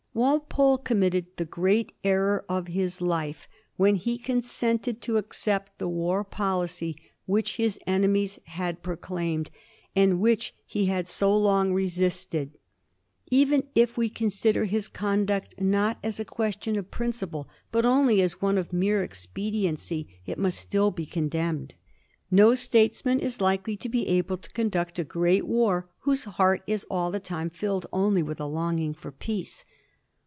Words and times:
Walpole 0.13 0.77
committed 0.77 1.27
the 1.37 1.45
great 1.45 1.93
error 2.03 2.43
of 2.49 2.67
his 2.67 2.99
life 2.99 3.47
when 3.77 3.95
he 3.95 4.17
consented 4.17 5.01
to 5.03 5.15
accept 5.15 5.77
the 5.79 5.87
war 5.87 6.25
policy 6.25 6.97
which 7.25 7.55
his 7.55 7.79
enemies 7.87 8.37
had 8.47 8.83
proclaimed, 8.83 9.49
and 9.95 10.19
which 10.19 10.53
he 10.67 10.87
had 10.87 11.07
so 11.07 11.35
long 11.35 11.71
resisted. 11.71 12.51
Even 13.27 13.65
if 13.73 13.95
we 13.95 14.09
consider 14.09 14.65
his 14.65 14.89
conduct 14.89 15.55
not 15.61 15.97
as 16.03 16.19
a 16.19 16.25
question 16.25 16.75
of 16.77 16.91
principle, 16.91 17.47
but 17.71 17.85
only 17.85 18.21
as 18.21 18.41
one 18.41 18.57
of 18.57 18.73
mere 18.73 19.01
expediency, 19.03 20.19
it 20.25 20.37
must 20.37 20.57
still 20.59 20.91
be 20.91 21.05
con 21.05 21.29
demned. 21.29 21.73
No 22.29 22.53
statesman 22.53 23.21
is 23.21 23.39
likely 23.39 23.77
to 23.77 23.87
be 23.87 24.05
able 24.09 24.37
to 24.39 24.49
conduct 24.51 24.99
a 24.99 25.05
great 25.05 25.47
war 25.47 25.87
whose 25.99 26.25
heart 26.25 26.63
is 26.67 26.85
all 26.91 27.11
the 27.11 27.21
time 27.21 27.49
filled 27.49 27.87
only 27.93 28.21
with 28.21 28.41
a 28.41 28.45
longing 28.45 28.93
for 28.93 29.13
peace. 29.13 29.63